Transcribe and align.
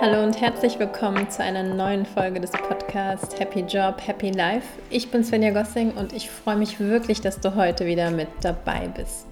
Hallo 0.00 0.22
und 0.22 0.40
herzlich 0.40 0.78
willkommen 0.78 1.30
zu 1.30 1.42
einer 1.42 1.62
neuen 1.62 2.04
Folge 2.04 2.38
des 2.38 2.52
Podcasts 2.52 3.38
Happy 3.40 3.60
Job, 3.60 3.96
Happy 4.06 4.30
Life. 4.30 4.66
Ich 4.90 5.10
bin 5.10 5.24
Svenja 5.24 5.50
Gossing 5.50 5.92
und 5.92 6.12
ich 6.12 6.30
freue 6.30 6.56
mich 6.56 6.78
wirklich, 6.78 7.20
dass 7.22 7.40
du 7.40 7.54
heute 7.54 7.86
wieder 7.86 8.10
mit 8.10 8.28
dabei 8.42 8.88
bist. 8.94 9.26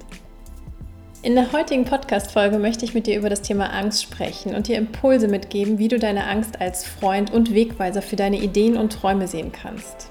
In 1.22 1.34
der 1.34 1.53
heutigen 1.53 1.85
Podcast-Folge 1.85 2.58
möchte 2.58 2.85
ich 2.85 2.94
mit 2.94 3.06
dir 3.06 3.19
über 3.19 3.28
das 3.28 3.42
Thema 3.42 3.67
Angst 3.67 4.03
sprechen 4.03 4.54
und 4.54 4.67
dir 4.67 4.78
Impulse 4.78 5.28
mitgeben, 5.28 5.78
wie 5.78 5.88
du 5.88 5.99
deine 5.99 6.26
Angst 6.26 6.60
als 6.60 6.87
Freund 6.87 7.33
und 7.33 7.54
Wegweiser 7.54 8.03
für 8.03 8.17
deine 8.17 8.38
Ideen 8.38 8.76
und 8.76 8.94
Träume 8.94 9.28
sehen 9.28 9.53
kannst. 9.53 10.08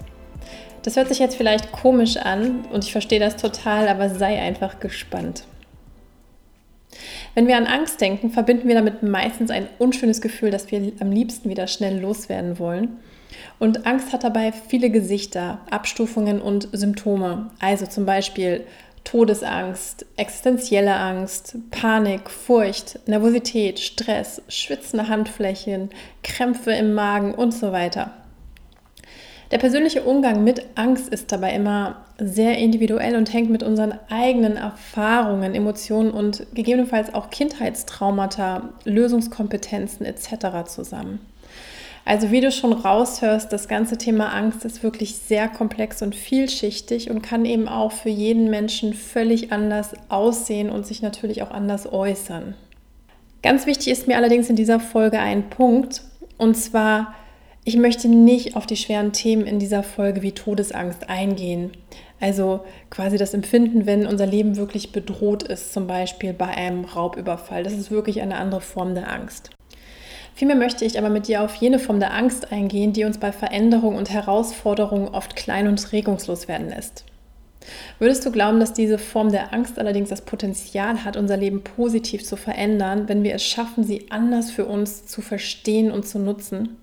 Das 0.84 0.96
hört 0.96 1.10
sich 1.10 1.20
jetzt 1.20 1.36
vielleicht 1.36 1.72
komisch 1.72 2.18
an 2.18 2.66
und 2.72 2.84
ich 2.84 2.92
verstehe 2.92 3.20
das 3.20 3.36
total, 3.36 3.88
aber 3.88 4.10
sei 4.10 4.40
einfach 4.40 4.80
gespannt. 4.80 5.44
Wenn 7.34 7.48
wir 7.48 7.58
an 7.58 7.68
Angst 7.68 8.02
denken, 8.02 8.30
verbinden 8.30 8.68
wir 8.68 8.76
damit 8.76 9.04
meistens 9.04 9.52
ein 9.52 9.68
unschönes 9.80 10.22
Gefühl, 10.22 10.52
das 10.52 10.70
wir 10.72 10.92
am 11.00 11.12
liebsten 11.12 11.50
wieder 11.50 11.68
schnell 11.68 12.00
loswerden 12.00 12.60
wollen. 12.60 13.00
Und 13.60 13.86
Angst 13.86 14.12
hat 14.12 14.24
dabei 14.24 14.52
viele 14.52 14.90
Gesichter, 14.90 15.60
Abstufungen 15.70 16.42
und 16.42 16.68
Symptome. 16.74 17.52
Also 17.60 17.86
zum 17.86 18.06
Beispiel 18.06 18.66
Todesangst, 19.04 20.06
existenzielle 20.16 20.96
Angst, 20.96 21.56
Panik, 21.72 22.30
Furcht, 22.30 23.00
Nervosität, 23.08 23.80
Stress, 23.80 24.42
schwitzende 24.48 25.08
Handflächen, 25.08 25.90
Krämpfe 26.24 26.72
im 26.72 26.94
Magen 26.94 27.34
und 27.34 27.52
so 27.54 27.72
weiter. 27.72 28.14
Der 29.52 29.58
persönliche 29.58 30.04
Umgang 30.04 30.44
mit 30.44 30.66
Angst 30.76 31.10
ist 31.10 31.32
dabei 31.32 31.54
immer 31.54 32.06
sehr 32.24 32.58
individuell 32.58 33.16
und 33.16 33.34
hängt 33.34 33.50
mit 33.50 33.64
unseren 33.64 33.94
eigenen 34.10 34.56
Erfahrungen, 34.56 35.56
Emotionen 35.56 36.12
und 36.12 36.46
gegebenenfalls 36.54 37.14
auch 37.14 37.32
Kindheitstraumata, 37.32 38.70
Lösungskompetenzen 38.86 40.06
etc. 40.06 40.68
zusammen. 40.68 41.20
Also 42.06 42.32
wie 42.32 42.42
du 42.42 42.52
schon 42.52 42.74
raushörst, 42.74 43.52
das 43.52 43.68
ganze 43.68 43.98
Thema 43.98 44.34
Angst 44.34 44.66
ist 44.66 44.84
wirklich 44.84 45.16
sehr 45.18 45.48
komplex 45.48 46.02
und 46.02 46.16
vielschichtig 46.16 47.10
und 47.10 47.22
kann 47.22 47.46
eben 47.46 47.68
auch 47.68 47.92
für 47.92 48.10
jeden 48.10 48.50
Menschen 48.50 48.94
völlig 48.94 49.52
anders 49.52 49.94
aussehen 50.10 50.70
und 50.70 50.86
sich 50.86 51.02
natürlich 51.02 51.44
auch 51.44 51.52
anders 51.52 51.92
äußern. 51.92 52.56
Ganz 53.44 53.66
wichtig 53.66 53.88
ist 53.88 54.08
mir 54.08 54.18
allerdings 54.18 54.50
in 54.50 54.56
dieser 54.56 54.80
Folge 54.80 55.20
ein 55.20 55.50
Punkt, 55.50 56.04
und 56.38 56.56
zwar 56.56 57.14
ich 57.64 57.78
möchte 57.78 58.08
nicht 58.08 58.56
auf 58.56 58.66
die 58.66 58.76
schweren 58.76 59.14
Themen 59.14 59.46
in 59.46 59.60
dieser 59.60 59.84
Folge 59.84 60.22
wie 60.24 60.32
Todesangst 60.32 61.10
eingehen. 61.10 61.72
Also 62.20 62.62
quasi 62.90 63.18
das 63.18 63.34
Empfinden, 63.34 63.86
wenn 63.86 64.08
unser 64.08 64.26
Leben 64.26 64.56
wirklich 64.58 64.92
bedroht 64.92 65.44
ist, 65.44 65.74
zum 65.74 65.88
Beispiel 65.88 66.34
bei 66.34 66.48
einem 66.48 66.86
Raubüberfall. 66.86 67.64
Das 67.64 67.74
ist 67.74 67.92
wirklich 67.92 68.22
eine 68.22 68.38
andere 68.38 68.62
Form 68.62 68.96
der 68.96 69.12
Angst. 69.12 69.52
Vielmehr 70.34 70.56
möchte 70.56 70.86
ich 70.86 70.98
aber 70.98 71.10
mit 71.10 71.28
dir 71.28 71.44
auf 71.44 71.56
jene 71.56 71.78
Form 71.78 72.00
der 72.00 72.14
Angst 72.14 72.52
eingehen, 72.52 72.94
die 72.94 73.04
uns 73.04 73.20
bei 73.20 73.32
Veränderung 73.32 73.96
und 73.96 74.10
Herausforderungen 74.10 75.10
oft 75.10 75.36
klein 75.36 75.68
und 75.68 75.92
regungslos 75.92 76.48
werden 76.48 76.70
lässt. 76.70 77.06
Würdest 78.00 78.26
du 78.26 78.32
glauben, 78.32 78.60
dass 78.60 78.74
diese 78.74 78.98
Form 78.98 79.32
der 79.32 79.54
Angst 79.54 79.78
allerdings 79.78 80.10
das 80.10 80.22
Potenzial 80.22 81.04
hat, 81.04 81.16
unser 81.16 81.38
Leben 81.38 81.64
positiv 81.64 82.24
zu 82.24 82.36
verändern, 82.38 83.08
wenn 83.08 83.24
wir 83.24 83.36
es 83.36 83.44
schaffen, 83.44 83.84
sie 83.84 84.10
anders 84.10 84.50
für 84.50 84.66
uns 84.66 85.06
zu 85.06 85.22
verstehen 85.22 85.92
und 85.92 86.08
zu 86.08 86.18
nutzen? 86.18 86.78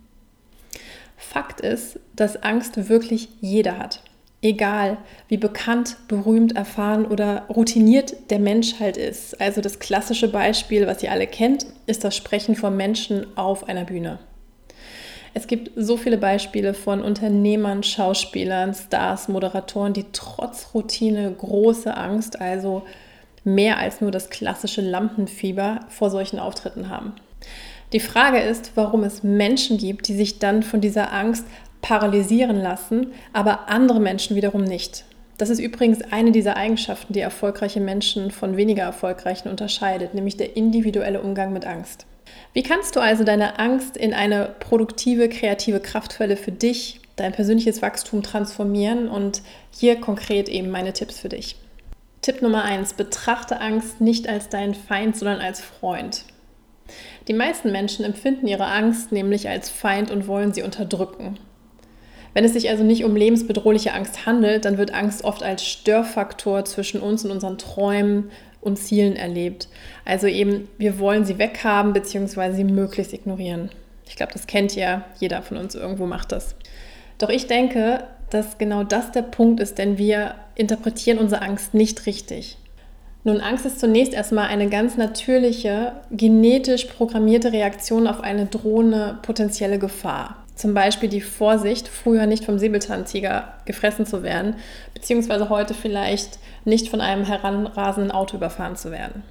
Fakt 1.19 1.61
ist, 1.61 1.99
dass 2.15 2.43
Angst 2.43 2.89
wirklich 2.89 3.29
jeder 3.41 3.77
hat. 3.79 4.03
Egal, 4.41 4.99
wie 5.27 5.37
bekannt, 5.37 5.97
berühmt, 6.07 6.55
erfahren 6.57 7.05
oder 7.05 7.47
routiniert 7.49 8.31
der 8.31 8.39
Mensch 8.39 8.79
halt 8.79 8.97
ist. 8.97 9.41
Also 9.41 9.61
das 9.61 9.81
klassische 9.81 10.29
Beispiel, 10.29 10.87
was 10.87 11.03
ihr 11.03 11.11
alle 11.11 11.27
kennt, 11.27 11.67
ist 11.87 12.05
das 12.05 12.15
Sprechen 12.15 12.55
von 12.55 12.77
Menschen 12.77 13.27
auf 13.37 13.69
einer 13.69 13.85
Bühne. 13.85 14.21
Es 15.35 15.49
gibt 15.49 15.73
so 15.75 15.97
viele 15.97 16.19
Beispiele 16.19 16.73
von 16.73 17.03
Unternehmern, 17.03 17.83
Schauspielern, 17.83 18.75
Stars, 18.75 19.27
Moderatoren, 19.29 19.93
die 19.93 20.07
trotz 20.13 20.69
Routine 20.73 21.33
große 21.37 21.97
Angst, 21.97 22.41
also 22.41 22.85
mehr 23.43 23.79
als 23.79 24.01
nur 24.01 24.13
das 24.13 24.31
klassische 24.31 24.83
Lampenfieber 24.83 25.81
vor 25.89 26.11
solchen 26.11 26.39
Auftritten 26.39 26.89
haben. 26.89 27.15
Die 27.93 28.01
Frage 28.01 28.39
ist, 28.39 28.73
warum 28.75 29.03
es 29.03 29.23
Menschen 29.23 29.79
gibt, 29.79 30.09
die 30.09 30.15
sich 30.15 30.39
dann 30.39 30.63
von 30.63 30.81
dieser 30.81 31.13
Angst 31.13 31.47
paralysieren 31.81 32.61
lassen, 32.61 33.13
aber 33.33 33.69
andere 33.69 34.01
Menschen 34.01 34.37
wiederum 34.37 34.65
nicht. 34.65 35.05
Das 35.39 35.51
ist 35.51 35.61
übrigens 35.61 36.03
eine 36.11 36.33
dieser 36.33 36.57
Eigenschaften, 36.57 37.13
die 37.13 37.21
erfolgreiche 37.21 37.81
Menschen 37.81 38.31
von 38.31 38.57
weniger 38.57 38.83
erfolgreichen 38.83 39.49
unterscheidet, 39.49 40.13
nämlich 40.13 40.37
der 40.37 40.57
individuelle 40.57 41.23
Umgang 41.23 41.53
mit 41.53 41.65
Angst. 41.65 42.07
Wie 42.53 42.63
kannst 42.63 42.97
du 42.97 43.01
also 43.01 43.25
deine 43.25 43.59
Angst 43.59 43.97
in 43.97 44.13
eine 44.13 44.55
produktive, 44.61 45.29
kreative 45.29 45.81
Kraftquelle 45.81 46.37
für 46.37 46.53
dich, 46.53 47.01
dein 47.17 47.33
persönliches 47.33 47.81
Wachstum 47.81 48.23
transformieren? 48.23 49.09
Und 49.09 49.43
hier 49.71 50.01
konkret 50.01 50.49
eben 50.49 50.71
meine 50.71 50.93
Tipps 50.93 51.21
für 51.21 51.29
dich. 51.29 51.57
Tipp 52.21 52.43
Nummer 52.43 52.65
eins: 52.65 52.93
Betrachte 52.95 53.61
Angst 53.61 54.01
nicht 54.01 54.29
als 54.29 54.49
deinen 54.49 54.75
Feind, 54.75 55.17
sondern 55.17 55.41
als 55.41 55.61
Freund. 55.61 56.25
Die 57.29 57.33
meisten 57.33 57.73
Menschen 57.73 58.05
empfinden 58.05 58.47
ihre 58.47 58.67
Angst 58.67 59.13
nämlich 59.13 59.49
als 59.49 59.71
Feind 59.71 60.11
und 60.11 60.27
wollen 60.27 60.53
sie 60.53 60.63
unterdrücken. 60.63 61.39
Wenn 62.35 62.45
es 62.45 62.53
sich 62.53 62.69
also 62.69 62.85
nicht 62.85 63.05
um 63.05 63.17
lebensbedrohliche 63.17 63.93
Angst 63.93 64.27
handelt, 64.27 64.65
dann 64.65 64.79
wird 64.79 64.95
Angst 64.95 65.25
oft 65.25 65.43
als 65.43 65.65
Störfaktor 65.65 66.65
zwischen 66.65 67.01
uns 67.01 67.25
und 67.25 67.31
unseren 67.31 67.59
Träumen 67.59 68.31
und 68.61 68.77
Zielen 68.79 69.17
erlebt. 69.17 69.69
Also 70.05 70.27
eben, 70.27 70.69
wir 70.79 70.99
wollen 70.99 71.25
sie 71.25 71.39
weghaben 71.39 71.93
bzw. 71.93 72.53
sie 72.53 72.65
möglichst 72.65 73.13
ignorieren. 73.13 73.71
Ich 74.07 74.17
glaube, 74.17 74.33
das 74.33 74.47
kennt 74.47 74.75
ja 74.75 75.05
jeder 75.19 75.43
von 75.43 75.57
uns, 75.57 75.75
irgendwo 75.75 76.07
macht 76.07 76.33
das. 76.33 76.55
Doch 77.19 77.29
ich 77.29 77.47
denke, 77.47 78.05
dass 78.31 78.59
genau 78.59 78.85
das 78.85 79.13
der 79.13 79.23
Punkt 79.23 79.61
ist, 79.61 79.79
denn 79.79 79.99
wir 79.99 80.35
interpretieren 80.55 81.19
unsere 81.19 81.43
Angst 81.43 81.75
nicht 81.75 82.07
richtig. 82.07 82.59
Nun, 83.29 83.43
Angst 83.43 83.67
ist 83.67 83.79
zunächst 83.79 84.15
erstmal 84.15 84.47
eine 84.49 84.71
ganz 84.71 84.97
natürliche, 84.97 85.93
genetisch 86.11 86.87
programmierte 86.87 87.53
Reaktion 87.53 88.07
auf 88.07 88.23
eine 88.23 88.47
drohende 88.47 89.19
potenzielle 89.21 89.79
Gefahr. 89.79 90.47
Zum 90.55 90.73
Beispiel 90.73 91.11
die 91.11 91.21
Vorsicht, 91.21 91.89
früher 91.89 92.25
nicht 92.25 92.47
vom 92.47 92.59
Säbelzahntiger 92.59 93.53
gefressen 93.67 94.07
zu 94.07 94.23
werden, 94.23 94.55
beziehungsweise 94.95 95.51
heute 95.51 95.75
vielleicht 95.75 96.39
nicht 96.65 96.89
von 96.89 97.03
einem 97.03 97.27
heranrasenden 97.27 98.13
Auto 98.13 98.39
überfahren 98.39 98.77
zu 98.77 98.93
werden. 98.93 99.23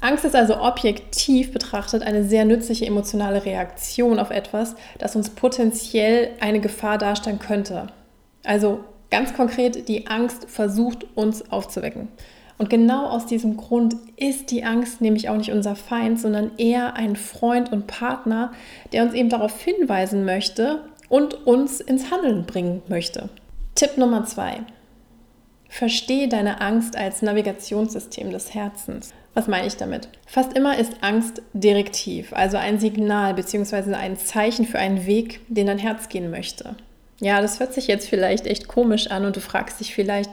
Angst 0.00 0.24
ist 0.24 0.34
also 0.34 0.60
objektiv 0.60 1.52
betrachtet 1.52 2.02
eine 2.02 2.24
sehr 2.24 2.44
nützliche 2.44 2.86
emotionale 2.86 3.44
Reaktion 3.44 4.18
auf 4.18 4.30
etwas, 4.30 4.74
das 4.98 5.14
uns 5.14 5.30
potenziell 5.30 6.30
eine 6.40 6.58
Gefahr 6.58 6.98
darstellen 6.98 7.38
könnte. 7.38 7.86
Also 8.42 8.80
ganz 9.12 9.32
konkret, 9.32 9.86
die 9.86 10.08
Angst 10.08 10.50
versucht 10.50 11.06
uns 11.14 11.52
aufzuwecken. 11.52 12.08
Und 12.56 12.70
genau 12.70 13.06
aus 13.06 13.26
diesem 13.26 13.56
Grund 13.56 13.96
ist 14.16 14.50
die 14.50 14.64
Angst 14.64 15.00
nämlich 15.00 15.28
auch 15.28 15.36
nicht 15.36 15.50
unser 15.50 15.74
Feind, 15.74 16.20
sondern 16.20 16.52
eher 16.56 16.94
ein 16.94 17.16
Freund 17.16 17.72
und 17.72 17.86
Partner, 17.86 18.52
der 18.92 19.02
uns 19.02 19.14
eben 19.14 19.28
darauf 19.28 19.60
hinweisen 19.60 20.24
möchte 20.24 20.80
und 21.08 21.46
uns 21.46 21.80
ins 21.80 22.10
Handeln 22.10 22.44
bringen 22.44 22.82
möchte. 22.88 23.28
Tipp 23.74 23.98
Nummer 23.98 24.24
zwei. 24.24 24.60
Verstehe 25.68 26.28
deine 26.28 26.60
Angst 26.60 26.96
als 26.96 27.22
Navigationssystem 27.22 28.30
des 28.30 28.54
Herzens. 28.54 29.12
Was 29.34 29.48
meine 29.48 29.66
ich 29.66 29.76
damit? 29.76 30.08
Fast 30.26 30.52
immer 30.56 30.78
ist 30.78 30.92
Angst 31.00 31.42
direktiv, 31.52 32.32
also 32.32 32.56
ein 32.56 32.78
Signal 32.78 33.34
bzw. 33.34 33.94
ein 33.94 34.16
Zeichen 34.16 34.64
für 34.64 34.78
einen 34.78 35.06
Weg, 35.06 35.40
den 35.48 35.66
dein 35.66 35.78
Herz 35.78 36.08
gehen 36.08 36.30
möchte. 36.30 36.76
Ja, 37.20 37.42
das 37.42 37.58
hört 37.58 37.74
sich 37.74 37.88
jetzt 37.88 38.08
vielleicht 38.08 38.46
echt 38.46 38.68
komisch 38.68 39.08
an 39.08 39.24
und 39.24 39.34
du 39.34 39.40
fragst 39.40 39.80
dich 39.80 39.92
vielleicht, 39.92 40.30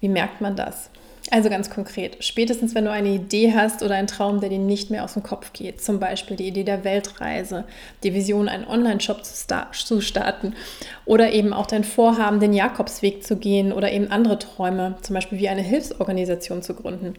wie 0.00 0.08
merkt 0.10 0.42
man 0.42 0.54
das? 0.54 0.90
Also 1.30 1.50
ganz 1.50 1.70
konkret, 1.70 2.22
spätestens 2.22 2.74
wenn 2.74 2.84
du 2.84 2.92
eine 2.92 3.08
Idee 3.08 3.52
hast 3.52 3.82
oder 3.82 3.96
einen 3.96 4.06
Traum, 4.06 4.40
der 4.40 4.48
dir 4.48 4.58
nicht 4.58 4.90
mehr 4.90 5.02
aus 5.02 5.14
dem 5.14 5.24
Kopf 5.24 5.52
geht, 5.52 5.82
zum 5.82 5.98
Beispiel 5.98 6.36
die 6.36 6.46
Idee 6.46 6.62
der 6.62 6.84
Weltreise, 6.84 7.64
die 8.04 8.14
Vision, 8.14 8.48
einen 8.48 8.66
Online-Shop 8.66 9.24
zu, 9.24 9.34
star 9.34 9.72
zu 9.72 10.00
starten 10.00 10.54
oder 11.04 11.32
eben 11.32 11.52
auch 11.52 11.66
dein 11.66 11.84
Vorhaben, 11.84 12.38
den 12.38 12.52
Jakobsweg 12.52 13.24
zu 13.24 13.36
gehen 13.36 13.72
oder 13.72 13.90
eben 13.90 14.10
andere 14.10 14.38
Träume, 14.38 14.96
zum 15.02 15.14
Beispiel 15.14 15.38
wie 15.38 15.48
eine 15.48 15.62
Hilfsorganisation 15.62 16.62
zu 16.62 16.74
gründen. 16.74 17.14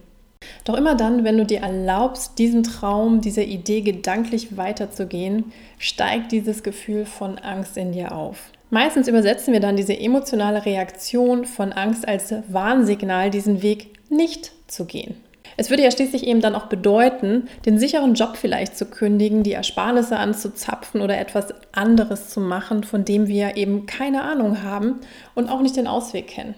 Doch 0.63 0.75
immer 0.75 0.95
dann, 0.95 1.23
wenn 1.23 1.37
du 1.37 1.45
dir 1.45 1.61
erlaubst, 1.61 2.39
diesen 2.39 2.63
Traum, 2.63 3.21
dieser 3.21 3.43
Idee 3.43 3.81
gedanklich 3.81 4.55
weiterzugehen, 4.55 5.51
steigt 5.79 6.31
dieses 6.31 6.63
Gefühl 6.63 7.05
von 7.05 7.39
Angst 7.39 7.75
in 7.75 7.91
dir 7.91 8.13
auf. 8.13 8.51
Meistens 8.69 9.07
übersetzen 9.07 9.53
wir 9.53 9.61
dann 9.61 9.77
diese 9.77 9.97
emotionale 9.97 10.65
Reaktion 10.65 11.45
von 11.45 11.71
Angst 11.71 12.07
als 12.07 12.33
Warnsignal, 12.49 13.29
diesen 13.29 13.61
Weg 13.61 13.96
nicht 14.09 14.51
zu 14.67 14.85
gehen. 14.85 15.15
Es 15.55 15.69
würde 15.69 15.83
ja 15.83 15.91
schließlich 15.91 16.27
eben 16.27 16.41
dann 16.41 16.55
auch 16.55 16.67
bedeuten, 16.67 17.47
den 17.65 17.79
sicheren 17.79 18.13
Job 18.13 18.37
vielleicht 18.37 18.77
zu 18.77 18.85
kündigen, 18.85 19.43
die 19.43 19.53
Ersparnisse 19.53 20.17
anzuzapfen 20.17 21.01
oder 21.01 21.17
etwas 21.17 21.53
anderes 21.71 22.29
zu 22.29 22.39
machen, 22.39 22.83
von 22.83 23.05
dem 23.05 23.27
wir 23.27 23.57
eben 23.57 23.85
keine 23.85 24.21
Ahnung 24.23 24.61
haben 24.61 24.99
und 25.33 25.49
auch 25.49 25.61
nicht 25.61 25.75
den 25.75 25.87
Ausweg 25.87 26.27
kennen. 26.27 26.53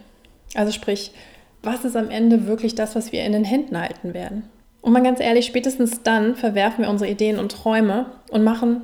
Also 0.55 0.71
sprich, 0.71 1.11
was 1.63 1.85
ist 1.85 1.95
am 1.95 2.09
Ende 2.09 2.47
wirklich 2.47 2.75
das, 2.75 2.95
was 2.95 3.11
wir 3.11 3.23
in 3.23 3.33
den 3.33 3.43
Händen 3.45 3.79
halten 3.79 4.13
werden? 4.13 4.49
Und 4.81 4.93
mal 4.93 5.03
ganz 5.03 5.19
ehrlich, 5.19 5.45
spätestens 5.45 6.03
dann 6.03 6.35
verwerfen 6.35 6.83
wir 6.83 6.89
unsere 6.89 7.11
Ideen 7.11 7.37
und 7.37 7.51
Träume 7.51 8.07
und 8.29 8.43
machen 8.43 8.81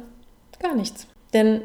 gar 0.60 0.76
nichts. 0.76 1.08
Denn 1.34 1.62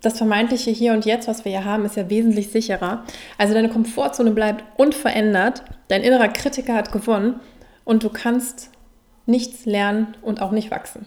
das 0.00 0.18
vermeintliche 0.18 0.70
Hier 0.70 0.92
und 0.92 1.06
Jetzt, 1.06 1.28
was 1.28 1.44
wir 1.44 1.52
hier 1.52 1.64
haben, 1.64 1.84
ist 1.84 1.96
ja 1.96 2.10
wesentlich 2.10 2.50
sicherer. 2.50 3.04
Also 3.38 3.54
deine 3.54 3.70
Komfortzone 3.70 4.30
bleibt 4.32 4.64
unverändert, 4.78 5.64
dein 5.88 6.02
innerer 6.02 6.28
Kritiker 6.28 6.74
hat 6.74 6.92
gewonnen 6.92 7.40
und 7.84 8.02
du 8.02 8.08
kannst 8.08 8.70
nichts 9.26 9.66
lernen 9.66 10.16
und 10.22 10.40
auch 10.40 10.50
nicht 10.50 10.70
wachsen. 10.70 11.06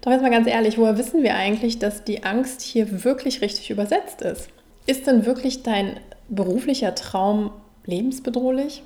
Doch 0.00 0.10
jetzt 0.10 0.22
mal 0.22 0.30
ganz 0.30 0.48
ehrlich, 0.48 0.78
woher 0.78 0.98
wissen 0.98 1.22
wir 1.22 1.36
eigentlich, 1.36 1.78
dass 1.78 2.04
die 2.04 2.24
Angst 2.24 2.60
hier 2.60 3.04
wirklich 3.04 3.40
richtig 3.40 3.70
übersetzt 3.70 4.20
ist? 4.22 4.48
Ist 4.86 5.06
denn 5.06 5.26
wirklich 5.26 5.62
dein 5.62 6.00
beruflicher 6.28 6.94
Traum 6.94 7.52
lebensbedrohlich? 7.84 8.82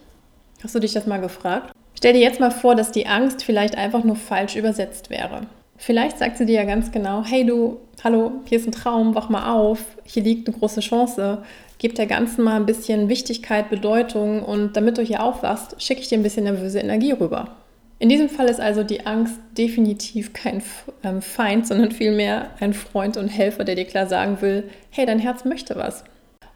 Hast 0.62 0.74
du 0.74 0.78
dich 0.78 0.92
das 0.92 1.06
mal 1.06 1.20
gefragt? 1.20 1.72
Stell 1.96 2.12
dir 2.12 2.20
jetzt 2.20 2.40
mal 2.40 2.50
vor, 2.50 2.74
dass 2.74 2.92
die 2.92 3.06
Angst 3.06 3.42
vielleicht 3.42 3.76
einfach 3.76 4.04
nur 4.04 4.16
falsch 4.16 4.56
übersetzt 4.56 5.08
wäre. 5.08 5.46
Vielleicht 5.78 6.18
sagt 6.18 6.38
sie 6.38 6.46
dir 6.46 6.54
ja 6.54 6.64
ganz 6.64 6.90
genau, 6.90 7.22
hey 7.24 7.44
du, 7.44 7.78
hallo, 8.02 8.32
hier 8.46 8.58
ist 8.58 8.66
ein 8.66 8.72
Traum, 8.72 9.14
wach 9.14 9.28
mal 9.28 9.52
auf, 9.52 9.80
hier 10.04 10.22
liegt 10.22 10.48
eine 10.48 10.56
große 10.56 10.80
Chance, 10.80 11.42
gib 11.78 11.94
der 11.94 12.06
Ganzen 12.06 12.44
mal 12.44 12.56
ein 12.56 12.66
bisschen 12.66 13.08
Wichtigkeit, 13.08 13.68
Bedeutung 13.68 14.42
und 14.42 14.76
damit 14.76 14.96
du 14.98 15.02
hier 15.02 15.22
aufwachst, 15.22 15.80
schicke 15.82 16.00
ich 16.00 16.08
dir 16.08 16.18
ein 16.18 16.22
bisschen 16.22 16.44
nervöse 16.44 16.80
Energie 16.80 17.12
rüber. 17.12 17.56
In 17.98 18.08
diesem 18.08 18.28
Fall 18.28 18.48
ist 18.48 18.60
also 18.60 18.82
die 18.82 19.06
Angst 19.06 19.38
definitiv 19.56 20.34
kein 20.34 20.62
ähm, 21.02 21.22
Feind, 21.22 21.66
sondern 21.66 21.92
vielmehr 21.92 22.50
ein 22.60 22.74
Freund 22.74 23.16
und 23.16 23.28
Helfer, 23.28 23.64
der 23.64 23.74
dir 23.74 23.86
klar 23.86 24.06
sagen 24.06 24.42
will, 24.42 24.64
hey, 24.90 25.06
dein 25.06 25.18
Herz 25.18 25.44
möchte 25.44 25.76
was. 25.76 26.04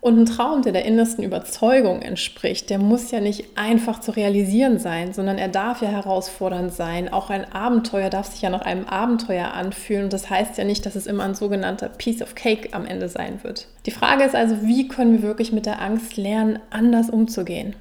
Und 0.00 0.19
ein 0.19 0.25
Traum, 0.25 0.62
der 0.62 0.73
der 0.73 0.87
innersten 0.87 1.23
Überzeugung 1.23 2.00
entspricht, 2.00 2.70
der 2.70 2.79
muss 2.79 3.11
ja 3.11 3.20
nicht 3.20 3.58
einfach 3.58 4.00
zu 4.00 4.12
realisieren 4.12 4.79
sein, 4.79 5.12
sondern 5.12 5.37
er 5.37 5.49
darf 5.49 5.82
ja 5.82 5.88
herausfordernd 5.88 6.73
sein. 6.73 7.12
Auch 7.12 7.29
ein 7.29 7.52
Abenteuer 7.52 8.08
darf 8.08 8.29
sich 8.29 8.41
ja 8.41 8.49
nach 8.49 8.62
einem 8.62 8.87
Abenteuer 8.87 9.52
anfühlen. 9.52 10.05
Und 10.05 10.12
das 10.14 10.31
heißt 10.31 10.56
ja 10.56 10.64
nicht, 10.64 10.87
dass 10.87 10.97
es 10.97 11.06
immer 11.06 11.25
ein 11.25 11.35
sogenannter 11.35 11.91
Piece 11.91 12.23
of 12.23 12.35
Cake 12.35 12.70
am 12.73 12.87
Ende 12.87 13.11
sein 13.11 13.41
wird. 13.43 13.67
Die 13.85 13.91
Frage 13.91 14.25
ist 14.25 14.35
also, 14.35 14.62
wie 14.62 14.88
können 14.88 15.12
wir 15.12 15.23
wirklich 15.23 15.52
mit 15.52 15.67
der 15.67 15.82
Angst 15.82 16.17
lernen, 16.17 16.58
anders 16.70 17.11
umzugehen? 17.11 17.76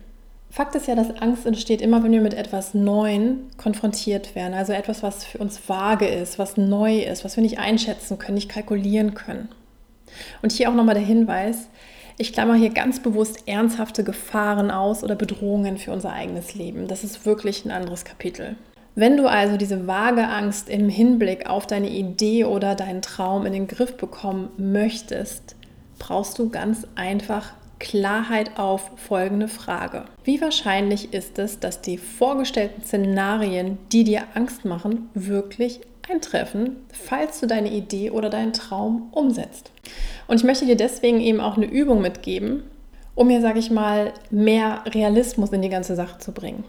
Fakt 0.52 0.76
ist 0.76 0.88
ja, 0.88 0.96
dass 0.96 1.22
Angst 1.22 1.46
entsteht 1.46 1.82
immer, 1.82 2.04
wenn 2.04 2.12
wir 2.12 2.22
mit 2.22 2.34
etwas 2.34 2.74
Neuem 2.74 3.44
konfrontiert 3.56 4.36
werden. 4.36 4.56
Also 4.56 4.74
etwas, 4.74 5.04
was 5.04 5.24
für 5.24 5.38
uns 5.38 5.70
vage 5.70 6.08
ist, 6.08 6.38
was 6.38 6.58
neu 6.58 7.00
ist, 7.00 7.24
was 7.24 7.38
wir 7.38 7.44
nicht 7.44 7.60
einschätzen 7.60 8.18
können, 8.18 8.36
nicht 8.36 8.50
kalkulieren 8.50 9.14
können. 9.14 9.48
Und 10.42 10.52
hier 10.52 10.70
auch 10.70 10.74
nochmal 10.74 10.96
der 10.96 11.04
Hinweis, 11.06 11.70
ich 12.20 12.34
klammer 12.34 12.56
hier 12.56 12.70
ganz 12.70 13.00
bewusst 13.00 13.48
ernsthafte 13.48 14.04
Gefahren 14.04 14.72
aus 14.72 15.06
oder 15.06 15.16
Bedrohungen 15.16 15.78
für 15.78 15.94
unser 15.94 16.12
eigenes 16.12 16.54
Leben. 16.54 16.88
Das 16.88 17.06
ist 17.06 17.26
wirklich 17.26 17.64
ein 17.64 17.72
anderes 17.72 18.04
Kapitel. 18.04 18.58
Wenn 18.94 19.16
du 19.16 19.28
also 19.28 19.56
diese 19.56 19.88
vage 19.88 20.28
Angst 20.28 20.68
im 20.68 20.90
Hinblick 20.90 21.50
auf 21.50 21.66
deine 21.66 21.90
Idee 21.90 22.44
oder 22.44 22.76
deinen 22.76 23.02
Traum 23.02 23.46
in 23.46 23.54
den 23.54 23.68
Griff 23.68 23.96
bekommen 23.96 24.50
möchtest, 24.58 25.56
brauchst 25.98 26.38
du 26.38 26.50
ganz 26.50 26.86
einfach 26.96 27.54
Klarheit 27.80 28.60
auf 28.60 28.92
folgende 28.98 29.48
Frage. 29.48 30.04
Wie 30.26 30.42
wahrscheinlich 30.42 31.14
ist 31.14 31.40
es, 31.40 31.60
dass 31.62 31.80
die 31.80 31.98
vorgestellten 31.98 32.84
Szenarien, 32.84 33.78
die 33.94 34.04
dir 34.04 34.24
Angst 34.34 34.66
machen, 34.66 35.10
wirklich 35.14 35.80
eintreffen, 36.10 36.78
falls 36.92 37.40
du 37.40 37.48
deine 37.48 37.72
Idee 37.72 38.12
oder 38.12 38.30
deinen 38.30 38.54
Traum 38.54 39.10
umsetzt? 39.12 39.72
Und 40.28 40.38
ich 40.38 40.44
möchte 40.44 40.66
dir 40.66 40.78
deswegen 40.78 41.20
eben 41.20 41.40
auch 41.40 41.58
eine 41.58 41.66
Übung 41.66 42.02
mitgeben, 42.02 42.64
um 43.16 43.28
mir, 43.28 43.42
sage 43.42 43.60
ich 43.60 43.72
mal, 43.72 44.14
mehr 44.30 44.84
Realismus 44.88 45.52
in 45.52 45.62
die 45.62 45.70
ganze 45.70 45.96
Sache 45.96 46.20
zu 46.20 46.32
bringen. 46.32 46.64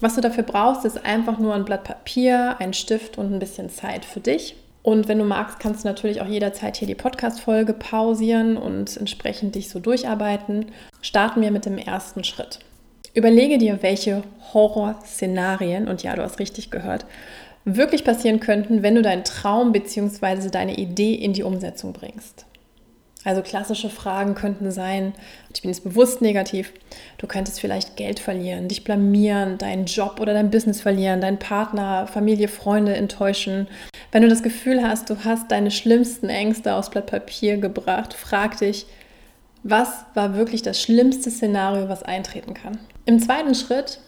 Was 0.00 0.14
du 0.14 0.20
dafür 0.20 0.42
brauchst, 0.42 0.84
ist 0.84 1.04
einfach 1.04 1.38
nur 1.38 1.54
ein 1.54 1.64
Blatt 1.64 1.84
Papier, 1.84 2.56
ein 2.58 2.74
Stift 2.74 3.16
und 3.18 3.32
ein 3.32 3.38
bisschen 3.38 3.70
Zeit 3.70 4.04
für 4.04 4.20
dich. 4.20 4.56
Und 4.82 5.08
wenn 5.08 5.18
du 5.18 5.24
magst, 5.24 5.58
kannst 5.58 5.84
du 5.84 5.88
natürlich 5.88 6.20
auch 6.20 6.26
jederzeit 6.26 6.76
hier 6.76 6.86
die 6.86 6.94
Podcast-Folge 6.94 7.72
pausieren 7.72 8.56
und 8.56 8.96
entsprechend 8.96 9.54
dich 9.54 9.68
so 9.68 9.80
durcharbeiten. 9.80 10.66
Starten 11.00 11.40
wir 11.40 11.50
mit 11.50 11.66
dem 11.66 11.78
ersten 11.78 12.24
Schritt. 12.24 12.60
Überlege 13.14 13.58
dir, 13.58 13.82
welche 13.82 14.22
Horrorszenarien, 14.52 15.88
und 15.88 16.02
ja, 16.02 16.14
du 16.14 16.22
hast 16.22 16.38
richtig 16.38 16.70
gehört, 16.70 17.06
wirklich 17.66 18.04
passieren 18.04 18.40
könnten, 18.40 18.82
wenn 18.82 18.94
du 18.94 19.02
deinen 19.02 19.24
Traum 19.24 19.72
bzw. 19.72 20.48
deine 20.50 20.78
Idee 20.78 21.14
in 21.14 21.32
die 21.32 21.42
Umsetzung 21.42 21.92
bringst. 21.92 22.46
Also 23.24 23.42
klassische 23.42 23.90
Fragen 23.90 24.36
könnten 24.36 24.70
sein, 24.70 25.12
ich 25.52 25.60
bin 25.60 25.72
jetzt 25.72 25.82
bewusst 25.82 26.22
negativ, 26.22 26.72
du 27.18 27.26
könntest 27.26 27.60
vielleicht 27.60 27.96
Geld 27.96 28.20
verlieren, 28.20 28.68
dich 28.68 28.84
blamieren, 28.84 29.58
deinen 29.58 29.86
Job 29.86 30.20
oder 30.20 30.32
dein 30.32 30.52
Business 30.52 30.80
verlieren, 30.80 31.20
deinen 31.20 31.40
Partner, 31.40 32.06
Familie, 32.06 32.46
Freunde 32.46 32.94
enttäuschen. 32.94 33.66
Wenn 34.12 34.22
du 34.22 34.28
das 34.28 34.44
Gefühl 34.44 34.80
hast, 34.80 35.10
du 35.10 35.24
hast 35.24 35.50
deine 35.50 35.72
schlimmsten 35.72 36.28
Ängste 36.28 36.72
aufs 36.76 36.90
Blatt 36.90 37.06
Papier 37.06 37.56
gebracht, 37.56 38.14
frag 38.14 38.58
dich, 38.58 38.86
was 39.64 40.04
war 40.14 40.36
wirklich 40.36 40.62
das 40.62 40.80
schlimmste 40.80 41.28
Szenario, 41.28 41.88
was 41.88 42.04
eintreten 42.04 42.54
kann. 42.54 42.78
Im 43.06 43.18
zweiten 43.18 43.56
Schritt 43.56 43.98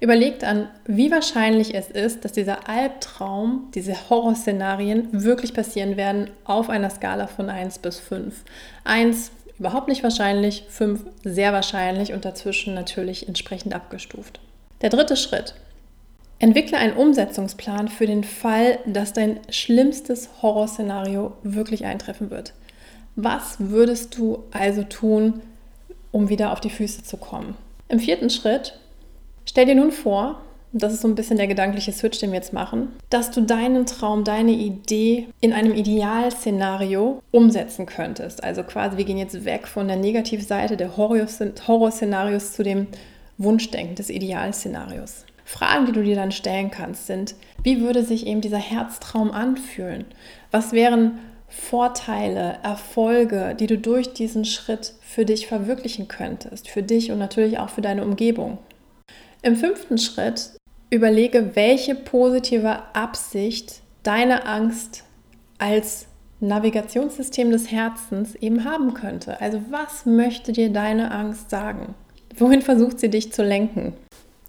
Überlegt 0.00 0.44
an, 0.44 0.68
wie 0.86 1.10
wahrscheinlich 1.10 1.74
es 1.74 1.90
ist, 1.90 2.24
dass 2.24 2.32
dieser 2.32 2.68
Albtraum, 2.68 3.70
diese 3.74 4.10
Horrorszenarien 4.10 5.08
wirklich 5.12 5.54
passieren 5.54 5.96
werden 5.96 6.30
auf 6.44 6.68
einer 6.68 6.90
Skala 6.90 7.26
von 7.26 7.48
1 7.48 7.78
bis 7.78 8.00
5. 8.00 8.34
1 8.84 9.30
überhaupt 9.58 9.88
nicht 9.88 10.02
wahrscheinlich, 10.02 10.64
5 10.68 11.04
sehr 11.24 11.52
wahrscheinlich 11.52 12.12
und 12.12 12.24
dazwischen 12.24 12.74
natürlich 12.74 13.28
entsprechend 13.28 13.74
abgestuft. 13.74 14.40
Der 14.82 14.90
dritte 14.90 15.16
Schritt. 15.16 15.54
Entwickle 16.40 16.76
einen 16.76 16.96
Umsetzungsplan 16.96 17.88
für 17.88 18.06
den 18.06 18.24
Fall, 18.24 18.78
dass 18.86 19.12
dein 19.12 19.40
schlimmstes 19.48 20.28
Horrorszenario 20.42 21.32
wirklich 21.42 21.84
eintreffen 21.84 22.30
wird. 22.30 22.52
Was 23.16 23.56
würdest 23.60 24.18
du 24.18 24.42
also 24.50 24.82
tun, 24.82 25.40
um 26.10 26.28
wieder 26.28 26.52
auf 26.52 26.60
die 26.60 26.70
Füße 26.70 27.04
zu 27.04 27.16
kommen? 27.16 27.56
Im 27.88 28.00
vierten 28.00 28.30
Schritt 28.30 28.78
Stell 29.46 29.66
dir 29.66 29.74
nun 29.74 29.92
vor, 29.92 30.40
das 30.72 30.92
ist 30.92 31.02
so 31.02 31.08
ein 31.08 31.14
bisschen 31.14 31.36
der 31.36 31.46
gedankliche 31.46 31.92
Switch, 31.92 32.18
den 32.18 32.32
wir 32.32 32.38
jetzt 32.38 32.52
machen, 32.52 32.88
dass 33.08 33.30
du 33.30 33.42
deinen 33.42 33.86
Traum, 33.86 34.24
deine 34.24 34.52
Idee 34.52 35.28
in 35.40 35.52
einem 35.52 35.72
Idealszenario 35.72 37.22
umsetzen 37.30 37.86
könntest. 37.86 38.42
Also 38.42 38.64
quasi, 38.64 38.96
wir 38.96 39.04
gehen 39.04 39.18
jetzt 39.18 39.44
weg 39.44 39.68
von 39.68 39.86
der 39.86 39.96
Negativseite 39.96 40.76
der 40.76 40.96
Horrorszenarios 40.96 42.52
zu 42.52 42.64
dem 42.64 42.88
Wunschdenken 43.38 43.94
des 43.94 44.10
Idealszenarios. 44.10 45.24
Fragen, 45.44 45.86
die 45.86 45.92
du 45.92 46.02
dir 46.02 46.16
dann 46.16 46.32
stellen 46.32 46.70
kannst, 46.70 47.06
sind, 47.06 47.36
wie 47.62 47.80
würde 47.80 48.02
sich 48.02 48.26
eben 48.26 48.40
dieser 48.40 48.58
Herztraum 48.58 49.30
anfühlen? 49.30 50.04
Was 50.50 50.72
wären 50.72 51.18
Vorteile, 51.48 52.56
Erfolge, 52.64 53.54
die 53.58 53.68
du 53.68 53.78
durch 53.78 54.12
diesen 54.12 54.44
Schritt 54.44 54.94
für 55.02 55.24
dich 55.24 55.46
verwirklichen 55.46 56.08
könntest, 56.08 56.68
für 56.68 56.82
dich 56.82 57.12
und 57.12 57.18
natürlich 57.18 57.58
auch 57.58 57.68
für 57.68 57.82
deine 57.82 58.02
Umgebung? 58.02 58.58
Im 59.44 59.56
fünften 59.56 59.98
Schritt 59.98 60.52
überlege, 60.88 61.50
welche 61.52 61.94
positive 61.94 62.78
Absicht 62.94 63.82
deine 64.02 64.46
Angst 64.46 65.04
als 65.58 66.06
Navigationssystem 66.40 67.50
des 67.50 67.70
Herzens 67.70 68.34
eben 68.36 68.64
haben 68.64 68.94
könnte. 68.94 69.38
Also 69.42 69.60
was 69.68 70.06
möchte 70.06 70.52
dir 70.52 70.72
deine 70.72 71.10
Angst 71.10 71.50
sagen? 71.50 71.94
Wohin 72.34 72.62
versucht 72.62 72.98
sie 72.98 73.10
dich 73.10 73.34
zu 73.34 73.42
lenken? 73.42 73.92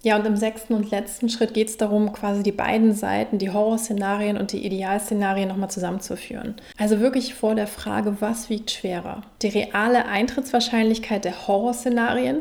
Ja, 0.02 0.16
und 0.16 0.24
im 0.24 0.36
sechsten 0.36 0.72
und 0.72 0.90
letzten 0.90 1.28
Schritt 1.28 1.52
geht 1.52 1.68
es 1.68 1.76
darum, 1.76 2.14
quasi 2.14 2.42
die 2.42 2.52
beiden 2.52 2.94
Seiten, 2.94 3.36
die 3.36 3.50
Horrorszenarien 3.50 4.38
und 4.38 4.52
die 4.52 4.64
Idealszenarien 4.64 5.48
nochmal 5.48 5.70
zusammenzuführen. 5.70 6.54
Also 6.78 7.00
wirklich 7.00 7.34
vor 7.34 7.54
der 7.54 7.66
Frage, 7.66 8.16
was 8.20 8.48
wiegt 8.48 8.70
schwerer? 8.70 9.20
Die 9.42 9.48
reale 9.48 10.06
Eintrittswahrscheinlichkeit 10.06 11.26
der 11.26 11.46
Horrorszenarien 11.46 12.38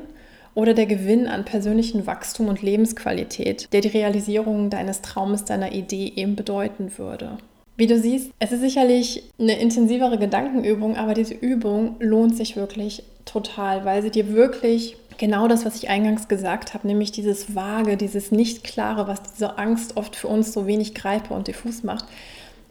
oder 0.56 0.74
der 0.74 0.88
Gewinn 0.88 1.28
an 1.28 1.46
persönlichem 1.46 2.08
Wachstum 2.08 2.48
und 2.48 2.62
Lebensqualität, 2.62 3.72
der 3.72 3.82
die 3.82 3.90
Realisierung 3.90 4.70
deines 4.70 5.02
Traumes, 5.02 5.46
deiner 5.46 5.74
Idee 5.74 6.14
eben 6.16 6.36
bedeuten 6.36 6.98
würde. 6.98 7.38
Wie 7.78 7.88
du 7.88 8.00
siehst, 8.00 8.32
es 8.40 8.54
ist 8.54 8.62
sicherlich 8.62 9.24
eine 9.38 9.60
intensivere 9.60 10.18
Gedankenübung, 10.18 10.96
aber 10.96 11.14
diese 11.14 11.34
Übung 11.34 11.98
lohnt 12.00 12.36
sich 12.38 12.56
wirklich 12.56 13.04
total, 13.26 13.84
weil 13.84 14.02
sie 14.02 14.12
dir 14.12 14.34
wirklich 14.34 14.96
genau 15.18 15.50
das, 15.50 15.66
was 15.66 15.76
ich 15.76 15.90
eingangs 15.90 16.30
gesagt 16.30 16.74
habe, 16.74 16.88
nämlich 16.88 17.12
dieses 17.12 17.54
Vage, 17.54 17.98
dieses 17.98 18.32
Nicht-Klare, 18.32 19.08
was 19.08 19.24
diese 19.24 19.58
Angst 19.58 19.98
oft 19.98 20.16
für 20.16 20.30
uns 20.30 20.54
so 20.54 20.68
wenig 20.68 20.96
greifbar 20.96 21.38
und 21.38 21.48
diffus 21.48 21.84
macht, 21.84 22.06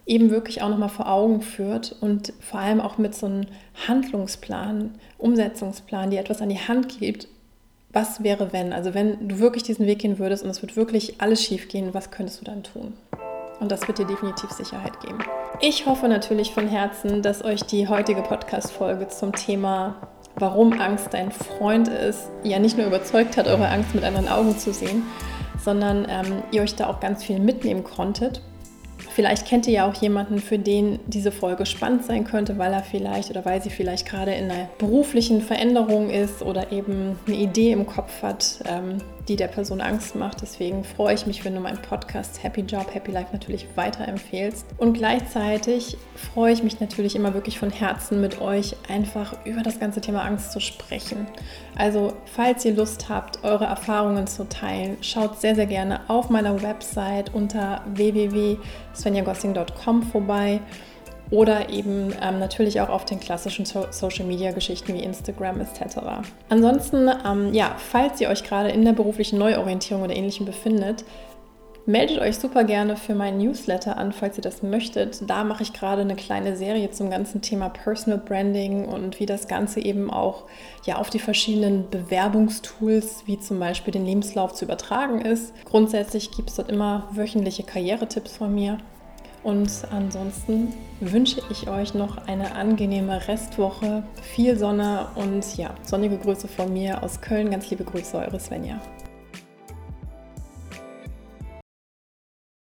eben 0.07 0.31
wirklich 0.31 0.63
auch 0.63 0.69
nochmal 0.69 0.89
vor 0.89 1.07
Augen 1.07 1.41
führt 1.41 1.95
und 2.01 2.33
vor 2.39 2.59
allem 2.59 2.81
auch 2.81 2.97
mit 2.97 3.13
so 3.13 3.27
einem 3.27 3.45
Handlungsplan, 3.87 4.91
Umsetzungsplan, 5.19 6.09
die 6.09 6.17
etwas 6.17 6.41
an 6.41 6.49
die 6.49 6.59
Hand 6.59 6.99
gibt, 6.99 7.27
was 7.95 8.21
wäre 8.21 8.51
wenn? 8.51 8.73
Also 8.73 8.93
wenn 8.93 9.29
du 9.29 9.39
wirklich 9.39 9.63
diesen 9.63 9.87
Weg 9.87 9.99
gehen 9.99 10.19
würdest 10.19 10.43
und 10.43 10.49
es 10.49 10.61
wird 10.61 10.75
wirklich 10.75 11.21
alles 11.21 11.41
schief 11.41 11.69
gehen, 11.69 11.93
was 11.93 12.11
könntest 12.11 12.41
du 12.41 12.45
dann 12.45 12.61
tun? 12.61 12.93
Und 13.61 13.71
das 13.71 13.87
wird 13.87 13.99
dir 13.99 14.05
definitiv 14.05 14.51
Sicherheit 14.51 14.99
geben. 14.99 15.19
Ich 15.61 15.85
hoffe 15.85 16.09
natürlich 16.09 16.51
von 16.51 16.67
Herzen, 16.67 17.21
dass 17.21 17.41
euch 17.45 17.61
die 17.61 17.87
heutige 17.87 18.21
Podcast-Folge 18.21 19.07
zum 19.07 19.31
Thema 19.31 19.95
Warum 20.37 20.73
Angst 20.73 21.13
dein 21.13 21.31
Freund 21.31 21.87
ist, 21.87 22.29
ja 22.43 22.59
nicht 22.59 22.77
nur 22.77 22.87
überzeugt 22.87 23.37
hat, 23.37 23.47
eure 23.47 23.69
Angst 23.69 23.95
mit 23.95 24.03
anderen 24.03 24.27
Augen 24.27 24.57
zu 24.57 24.73
sehen, 24.73 25.03
sondern 25.63 26.05
ähm, 26.09 26.43
ihr 26.51 26.63
euch 26.63 26.75
da 26.75 26.87
auch 26.87 26.99
ganz 26.99 27.23
viel 27.23 27.39
mitnehmen 27.39 27.85
konntet. 27.85 28.41
Vielleicht 29.15 29.47
kennt 29.47 29.65
ihr 29.65 29.73
ja 29.73 29.87
auch 29.87 29.93
jemanden, 29.93 30.39
für 30.39 30.59
den 30.59 30.99
diese 31.07 31.31
Folge 31.31 31.65
spannend 31.65 32.03
sein 32.03 32.25
könnte, 32.25 32.57
weil 32.57 32.73
er 32.73 32.83
vielleicht 32.83 33.29
oder 33.29 33.45
weil 33.45 33.61
sie 33.61 33.69
vielleicht 33.69 34.05
gerade 34.05 34.33
in 34.33 34.51
einer 34.51 34.67
beruflichen 34.77 35.41
Veränderung 35.41 36.09
ist 36.09 36.41
oder 36.41 36.73
eben 36.73 37.17
eine 37.25 37.37
Idee 37.37 37.71
im 37.71 37.85
Kopf 37.85 38.21
hat, 38.21 38.59
ähm, 38.65 38.97
die 39.27 39.35
der 39.35 39.47
Person 39.47 39.81
Angst 39.81 40.15
macht. 40.15 40.41
Deswegen 40.41 40.83
freue 40.83 41.15
ich 41.15 41.25
mich, 41.25 41.43
wenn 41.45 41.55
du 41.55 41.61
meinen 41.61 41.81
Podcast 41.81 42.43
Happy 42.43 42.61
Job, 42.61 42.93
Happy 42.93 43.11
Life 43.11 43.29
natürlich 43.33 43.65
weiterempfehlst. 43.75 44.67
Und 44.77 44.93
gleichzeitig 44.93 45.97
freue 46.15 46.53
ich 46.53 46.63
mich 46.63 46.79
natürlich 46.79 47.15
immer 47.15 47.33
wirklich 47.33 47.59
von 47.59 47.69
Herzen 47.69 48.21
mit 48.21 48.41
euch 48.41 48.75
einfach 48.89 49.45
über 49.45 49.61
das 49.63 49.79
ganze 49.79 50.01
Thema 50.01 50.23
Angst 50.23 50.51
zu 50.51 50.59
sprechen. 50.59 51.27
Also, 51.75 52.13
falls 52.25 52.65
ihr 52.65 52.73
Lust 52.73 53.09
habt, 53.09 53.43
eure 53.43 53.65
Erfahrungen 53.65 54.27
zu 54.27 54.47
teilen, 54.47 54.97
schaut 55.01 55.41
sehr, 55.41 55.55
sehr 55.55 55.65
gerne 55.65 56.01
auf 56.07 56.29
meiner 56.29 56.61
Website 56.61 57.33
unter 57.33 57.81
www.svenjagossing.com 57.93 60.03
vorbei 60.03 60.61
oder 61.35 61.69
eben 61.69 62.13
ähm, 62.21 62.39
natürlich 62.39 62.79
auch 62.79 62.89
auf 62.89 63.03
den 63.03 63.19
klassischen 63.19 63.65
so 63.65 63.85
Social 63.91 64.25
Media 64.25 64.51
Geschichten 64.51 64.93
wie 64.93 65.03
Instagram 65.03 65.59
etc. 65.59 65.97
Ansonsten, 66.49 67.09
ähm, 67.25 67.53
ja, 67.53 67.75
falls 67.77 68.21
ihr 68.21 68.29
euch 68.29 68.43
gerade 68.43 68.69
in 68.69 68.85
der 68.85 68.93
beruflichen 68.93 69.37
Neuorientierung 69.37 70.03
oder 70.03 70.15
ähnlichem 70.15 70.45
befindet, 70.45 71.03
meldet 71.85 72.19
euch 72.19 72.37
super 72.37 72.63
gerne 72.63 72.95
für 72.95 73.13
meinen 73.13 73.37
Newsletter 73.37 73.97
an, 73.97 74.11
falls 74.11 74.37
ihr 74.37 74.41
das 74.41 74.63
möchtet. 74.63 75.29
Da 75.29 75.43
mache 75.43 75.63
ich 75.63 75.73
gerade 75.73 76.01
eine 76.01 76.15
kleine 76.15 76.55
Serie 76.55 76.89
zum 76.91 77.09
ganzen 77.09 77.41
Thema 77.41 77.69
Personal 77.69 78.19
Branding 78.19 78.85
und 78.85 79.19
wie 79.19 79.25
das 79.25 79.47
Ganze 79.47 79.81
eben 79.81 80.09
auch 80.09 80.45
ja, 80.85 80.95
auf 80.95 81.09
die 81.09 81.19
verschiedenen 81.19 81.89
Bewerbungstools, 81.89 83.23
wie 83.25 83.39
zum 83.39 83.59
Beispiel 83.59 83.91
den 83.91 84.05
Lebenslauf, 84.05 84.53
zu 84.53 84.65
übertragen 84.65 85.21
ist. 85.21 85.53
Grundsätzlich 85.65 86.31
gibt 86.31 86.49
es 86.49 86.55
dort 86.55 86.71
immer 86.71 87.09
wöchentliche 87.11 87.63
Karrieretipps 87.63 88.37
von 88.37 88.53
mir. 88.55 88.77
Und 89.45 89.69
ansonsten 89.91 90.73
wünsche 90.99 91.39
ich 91.51 91.69
euch 91.69 91.93
noch 91.93 92.17
eine 92.27 92.55
angenehme 92.55 93.27
Restwoche, 93.27 94.01
viel 94.23 94.57
Sonne 94.57 95.09
und 95.13 95.55
ja, 95.55 95.75
sonnige 95.83 96.17
Grüße 96.17 96.47
von 96.47 96.73
mir 96.73 97.03
aus 97.03 97.21
Köln. 97.21 97.51
Ganz 97.51 97.69
liebe 97.69 97.83
Grüße, 97.83 98.17
eure 98.17 98.39
Svenja. 98.39 98.81